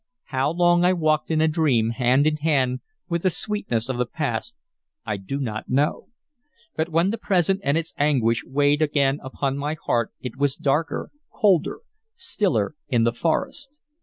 [0.29, 4.07] How long I walked in a dream, hand in hand with the sweetness of the
[4.07, 4.55] past,
[5.05, 6.07] I do not know;
[6.75, 11.11] but when the present and its anguish weighed again upon my heart it was darker,
[11.31, 11.81] colder,
[12.15, 13.77] stiller, in the forest.